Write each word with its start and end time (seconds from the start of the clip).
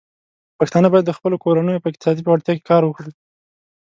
پښتانه 0.59 0.87
بايد 0.91 1.05
د 1.07 1.11
خپلو 1.17 1.35
کورنيو 1.43 1.81
په 1.83 1.89
اقتصادي 1.89 2.21
پياوړتيا 2.23 2.53
کې 2.55 2.67
کار 2.71 2.81
وکړي. 2.85 3.11